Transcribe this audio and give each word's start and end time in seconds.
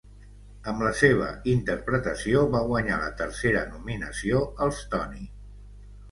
Amb 0.69 0.79
la 0.85 0.91
seva 0.99 1.25
interpretació 1.51 2.41
va 2.55 2.61
guanyar 2.71 2.97
la 3.01 3.11
tercera 3.19 3.61
nominació 3.73 4.41
als 4.67 4.81
Tony. 4.95 5.21